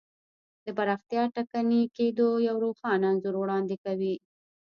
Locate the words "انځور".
3.11-3.35